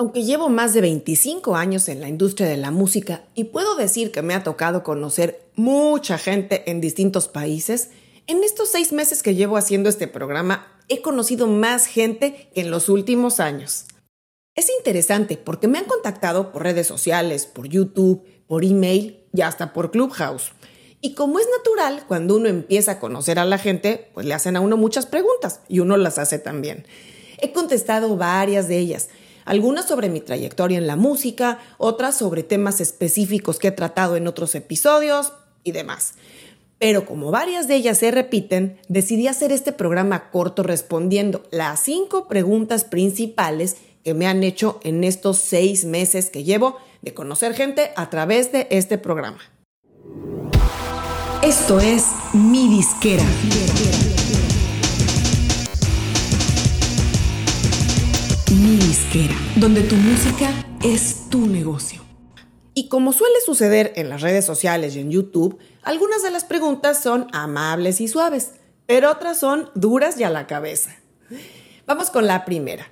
[0.00, 4.12] Aunque llevo más de 25 años en la industria de la música y puedo decir
[4.12, 7.90] que me ha tocado conocer mucha gente en distintos países,
[8.26, 12.70] en estos seis meses que llevo haciendo este programa he conocido más gente que en
[12.70, 13.88] los últimos años.
[14.54, 19.74] Es interesante porque me han contactado por redes sociales, por YouTube, por email y hasta
[19.74, 20.52] por Clubhouse.
[21.02, 24.56] Y como es natural, cuando uno empieza a conocer a la gente, pues le hacen
[24.56, 26.86] a uno muchas preguntas y uno las hace también.
[27.42, 29.10] He contestado varias de ellas
[29.50, 34.28] algunas sobre mi trayectoria en la música, otras sobre temas específicos que he tratado en
[34.28, 35.32] otros episodios
[35.64, 36.14] y demás.
[36.78, 42.28] Pero como varias de ellas se repiten, decidí hacer este programa corto respondiendo las cinco
[42.28, 47.90] preguntas principales que me han hecho en estos seis meses que llevo de conocer gente
[47.96, 49.40] a través de este programa.
[51.42, 53.24] Esto es Mi Disquera.
[59.56, 60.52] Donde tu música
[60.84, 62.00] es tu negocio.
[62.74, 67.02] Y como suele suceder en las redes sociales y en YouTube, algunas de las preguntas
[67.02, 68.52] son amables y suaves,
[68.86, 70.94] pero otras son duras y a la cabeza.
[71.86, 72.86] Vamos con la primera.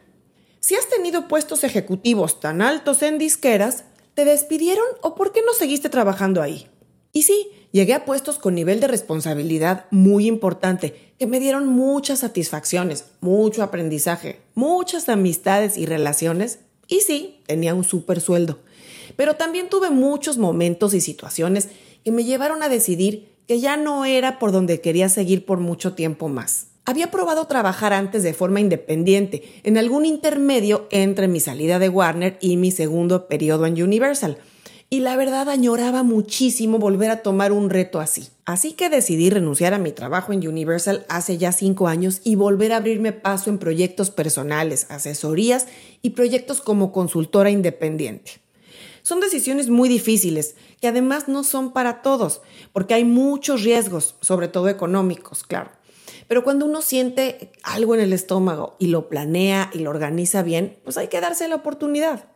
[0.59, 5.53] Si has tenido puestos ejecutivos tan altos en disqueras, ¿te despidieron o por qué no
[5.53, 6.67] seguiste trabajando ahí?
[7.13, 12.21] Y sí, llegué a puestos con nivel de responsabilidad muy importante, que me dieron muchas
[12.21, 16.61] satisfacciones, mucho aprendizaje, muchas amistades y relaciones.
[16.87, 18.59] Y sí, tenía un súper sueldo.
[19.17, 21.69] Pero también tuve muchos momentos y situaciones
[22.05, 25.95] que me llevaron a decidir que ya no era por donde quería seguir por mucho
[25.95, 26.69] tiempo más.
[26.85, 32.39] Había probado trabajar antes de forma independiente, en algún intermedio entre mi salida de Warner
[32.41, 34.39] y mi segundo periodo en Universal
[34.91, 38.29] y la verdad añoraba muchísimo volver a tomar un reto así.
[38.47, 42.73] Así que decidí renunciar a mi trabajo en Universal hace ya cinco años y volver
[42.73, 45.67] a abrirme paso en proyectos personales, asesorías
[46.01, 48.41] y proyectos como consultora independiente.
[49.03, 52.41] Son decisiones muy difíciles, que además no son para todos,
[52.73, 55.71] porque hay muchos riesgos, sobre todo económicos, claro.
[56.29, 60.79] Pero cuando uno siente algo en el estómago y lo planea y lo organiza bien,
[60.85, 62.27] pues hay que darse la oportunidad.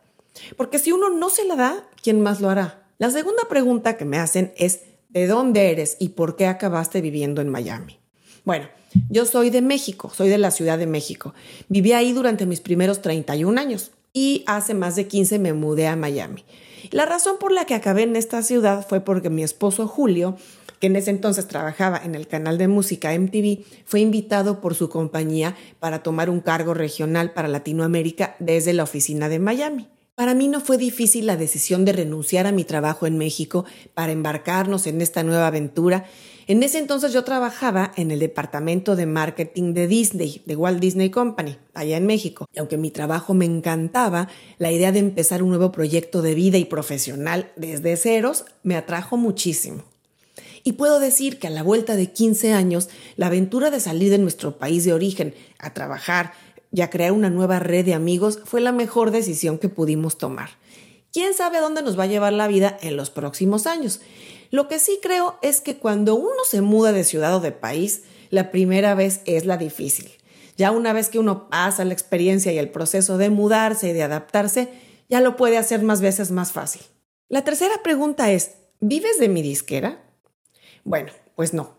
[0.57, 2.83] Porque si uno no se la da, ¿quién más lo hará?
[2.97, 7.41] La segunda pregunta que me hacen es, ¿de dónde eres y por qué acabaste viviendo
[7.41, 7.99] en Miami?
[8.45, 8.67] Bueno,
[9.09, 11.33] yo soy de México, soy de la Ciudad de México.
[11.69, 15.95] Viví ahí durante mis primeros 31 años y hace más de 15 me mudé a
[15.95, 16.45] Miami.
[16.91, 20.37] La razón por la que acabé en esta ciudad fue porque mi esposo Julio,
[20.79, 24.89] que en ese entonces trabajaba en el canal de música MTV, fue invitado por su
[24.89, 29.87] compañía para tomar un cargo regional para Latinoamérica desde la oficina de Miami.
[30.15, 33.65] Para mí no fue difícil la decisión de renunciar a mi trabajo en México
[33.95, 36.05] para embarcarnos en esta nueva aventura.
[36.45, 41.09] En ese entonces yo trabajaba en el departamento de marketing de Disney, de Walt Disney
[41.09, 42.47] Company, allá en México.
[42.53, 44.27] Y aunque mi trabajo me encantaba,
[44.59, 49.17] la idea de empezar un nuevo proyecto de vida y profesional desde ceros me atrajo
[49.17, 49.83] muchísimo.
[50.63, 54.19] Y puedo decir que a la vuelta de 15 años, la aventura de salir de
[54.19, 56.33] nuestro país de origen a trabajar
[56.73, 60.49] y a crear una nueva red de amigos fue la mejor decisión que pudimos tomar.
[61.13, 64.01] ¿Quién sabe a dónde nos va a llevar la vida en los próximos años?
[64.49, 68.03] Lo que sí creo es que cuando uno se muda de ciudad o de país,
[68.31, 70.09] la primera vez es la difícil.
[70.57, 74.03] Ya una vez que uno pasa la experiencia y el proceso de mudarse y de
[74.03, 74.69] adaptarse,
[75.09, 76.81] ya lo puede hacer más veces más fácil.
[77.29, 80.03] La tercera pregunta es, ¿vives de mi disquera?
[80.83, 81.77] Bueno, pues no.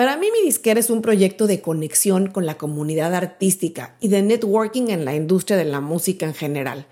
[0.00, 4.22] Para mí mi disquera es un proyecto de conexión con la comunidad artística y de
[4.22, 6.86] networking en la industria de la música en general.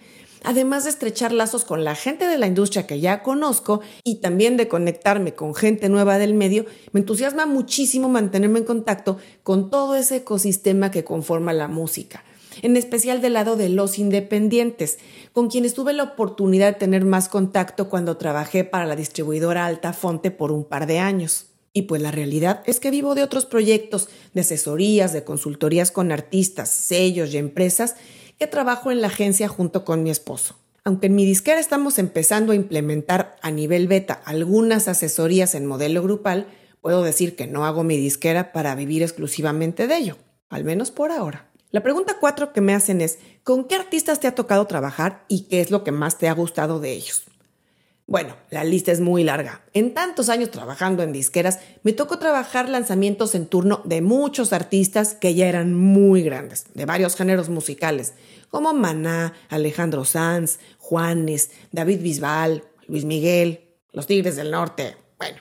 [0.45, 4.59] Además de estrechar lazos con la gente de la industria que ya conozco y también
[4.59, 9.97] de conectarme con gente nueva del medio, me entusiasma muchísimo mantenerme en contacto con todo
[9.97, 12.23] ese ecosistema que conforma la música
[12.61, 14.99] en especial del lado de los independientes,
[15.33, 20.31] con quienes tuve la oportunidad de tener más contacto cuando trabajé para la distribuidora Altafonte
[20.33, 21.48] por un par de años.
[21.79, 26.11] Y pues la realidad es que vivo de otros proyectos, de asesorías, de consultorías con
[26.11, 27.95] artistas, sellos y empresas
[28.37, 30.57] que trabajo en la agencia junto con mi esposo.
[30.83, 36.03] Aunque en mi disquera estamos empezando a implementar a nivel beta algunas asesorías en modelo
[36.03, 36.49] grupal,
[36.81, 40.17] puedo decir que no hago mi disquera para vivir exclusivamente de ello,
[40.49, 41.49] al menos por ahora.
[41.71, 45.43] La pregunta cuatro que me hacen es, ¿con qué artistas te ha tocado trabajar y
[45.43, 47.23] qué es lo que más te ha gustado de ellos?
[48.09, 49.61] Bueno, la lista es muy larga.
[49.75, 55.13] En tantos años trabajando en disqueras, me tocó trabajar lanzamientos en turno de muchos artistas
[55.13, 58.15] que ya eran muy grandes, de varios géneros musicales,
[58.49, 64.97] como Maná, Alejandro Sanz, Juanes, David Bisbal, Luis Miguel, Los Tigres del Norte.
[65.19, 65.37] Bueno,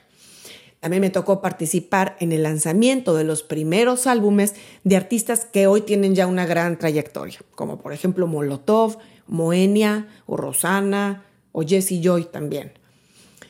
[0.81, 5.83] también me tocó participar en el lanzamiento de los primeros álbumes de artistas que hoy
[5.83, 11.23] tienen ya una gran trayectoria, como por ejemplo Molotov, Moenia o Rosana
[11.57, 12.71] o Jessie Joy también.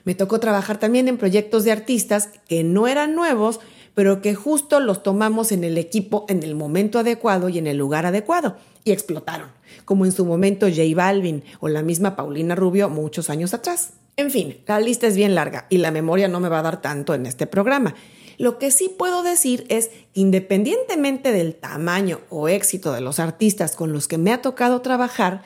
[0.05, 3.59] Me tocó trabajar también en proyectos de artistas que no eran nuevos,
[3.95, 7.75] pero que justo los tomamos en el equipo en el momento adecuado y en el
[7.75, 8.55] lugar adecuado
[8.85, 9.49] y explotaron,
[9.83, 13.91] como en su momento J Balvin o la misma Paulina Rubio muchos años atrás.
[14.15, 16.81] En fin, la lista es bien larga y la memoria no me va a dar
[16.81, 17.93] tanto en este programa.
[18.37, 23.75] Lo que sí puedo decir es que independientemente del tamaño o éxito de los artistas
[23.75, 25.43] con los que me ha tocado trabajar,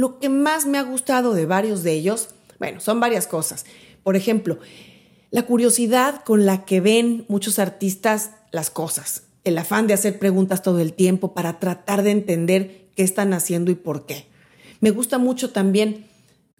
[0.00, 3.66] lo que más me ha gustado de varios de ellos, bueno, son varias cosas.
[4.02, 4.58] Por ejemplo,
[5.30, 10.62] la curiosidad con la que ven muchos artistas las cosas, el afán de hacer preguntas
[10.62, 14.24] todo el tiempo para tratar de entender qué están haciendo y por qué.
[14.80, 16.06] Me gusta mucho también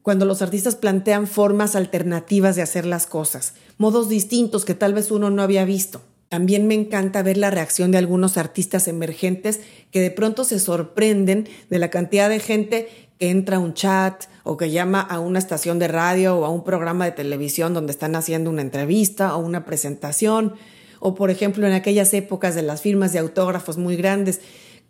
[0.02, 5.10] cuando los artistas plantean formas alternativas de hacer las cosas, modos distintos que tal vez
[5.10, 6.02] uno no había visto.
[6.28, 9.60] También me encanta ver la reacción de algunos artistas emergentes
[9.90, 14.56] que de pronto se sorprenden de la cantidad de gente entra a un chat o
[14.56, 18.16] que llama a una estación de radio o a un programa de televisión donde están
[18.16, 20.54] haciendo una entrevista o una presentación.
[20.98, 24.40] O por ejemplo en aquellas épocas de las firmas de autógrafos muy grandes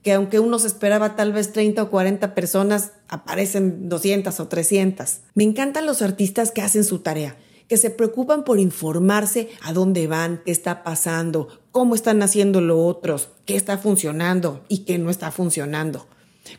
[0.03, 5.21] que aunque uno se esperaba tal vez 30 o 40 personas, aparecen 200 o 300.
[5.35, 7.37] Me encantan los artistas que hacen su tarea,
[7.69, 12.85] que se preocupan por informarse a dónde van, qué está pasando, cómo están haciendo lo
[12.85, 16.06] otros, qué está funcionando y qué no está funcionando.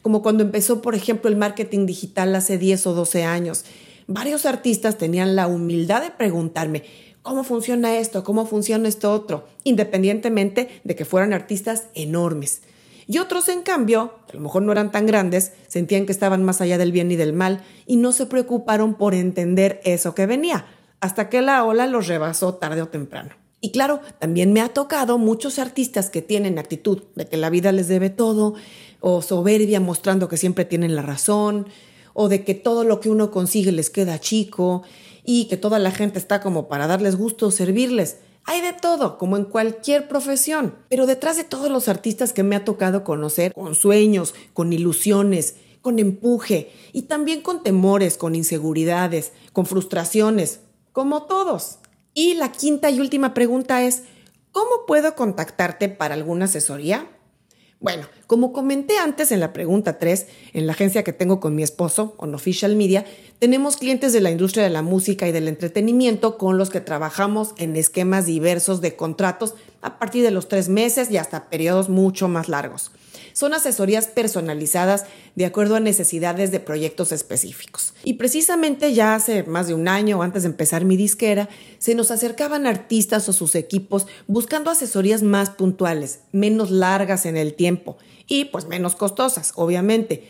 [0.01, 3.65] Como cuando empezó, por ejemplo, el marketing digital hace 10 o 12 años.
[4.07, 6.83] Varios artistas tenían la humildad de preguntarme,
[7.21, 8.23] ¿cómo funciona esto?
[8.23, 9.47] ¿Cómo funciona esto otro?
[9.63, 12.61] Independientemente de que fueran artistas enormes.
[13.07, 16.43] Y otros, en cambio, que a lo mejor no eran tan grandes, sentían que estaban
[16.43, 20.25] más allá del bien y del mal y no se preocuparon por entender eso que
[20.25, 20.65] venía,
[20.99, 23.40] hasta que la ola los rebasó tarde o temprano.
[23.61, 27.71] Y claro, también me ha tocado muchos artistas que tienen actitud de que la vida
[27.71, 28.55] les debe todo,
[28.99, 31.67] o soberbia mostrando que siempre tienen la razón,
[32.13, 34.81] o de que todo lo que uno consigue les queda chico,
[35.23, 38.17] y que toda la gente está como para darles gusto o servirles.
[38.45, 42.55] Hay de todo, como en cualquier profesión, pero detrás de todos los artistas que me
[42.55, 49.33] ha tocado conocer, con sueños, con ilusiones, con empuje y también con temores, con inseguridades,
[49.53, 50.61] con frustraciones,
[50.91, 51.77] como todos.
[52.13, 54.03] Y la quinta y última pregunta es,
[54.51, 57.07] ¿cómo puedo contactarte para alguna asesoría?
[57.79, 61.63] Bueno, como comenté antes en la pregunta 3, en la agencia que tengo con mi
[61.63, 63.05] esposo, On Official Media,
[63.39, 67.55] tenemos clientes de la industria de la música y del entretenimiento con los que trabajamos
[67.57, 72.27] en esquemas diversos de contratos a partir de los tres meses y hasta periodos mucho
[72.27, 72.91] más largos.
[73.33, 75.05] Son asesorías personalizadas
[75.35, 77.93] de acuerdo a necesidades de proyectos específicos.
[78.03, 81.49] Y precisamente ya hace más de un año, antes de empezar mi disquera,
[81.79, 87.53] se nos acercaban artistas o sus equipos buscando asesorías más puntuales, menos largas en el
[87.53, 87.97] tiempo
[88.27, 90.27] y pues menos costosas, obviamente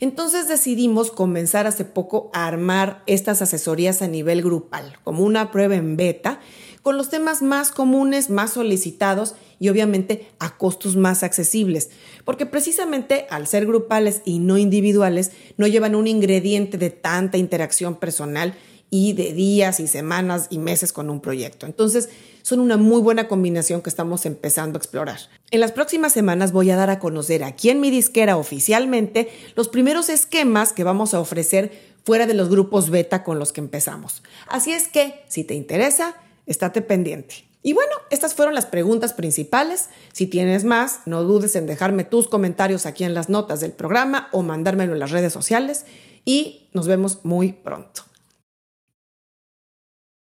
[0.00, 5.76] entonces decidimos comenzar hace poco a armar estas asesorías a nivel grupal, como una prueba
[5.76, 6.40] en beta,
[6.82, 11.90] con los temas más comunes, más solicitados y obviamente a costos más accesibles,
[12.24, 17.96] porque precisamente al ser grupales y no individuales, no llevan un ingrediente de tanta interacción
[17.96, 18.54] personal
[18.90, 21.66] y de días y semanas y meses con un proyecto.
[21.66, 22.08] Entonces,
[22.42, 25.20] son una muy buena combinación que estamos empezando a explorar.
[25.52, 29.68] En las próximas semanas voy a dar a conocer aquí en mi disquera oficialmente los
[29.68, 31.70] primeros esquemas que vamos a ofrecer
[32.04, 34.22] fuera de los grupos beta con los que empezamos.
[34.48, 36.16] Así es que, si te interesa,
[36.50, 37.44] estate pendiente.
[37.62, 39.88] Y bueno, estas fueron las preguntas principales.
[40.12, 44.28] Si tienes más, no dudes en dejarme tus comentarios aquí en las notas del programa
[44.32, 45.84] o mandármelo en las redes sociales
[46.24, 48.02] y nos vemos muy pronto.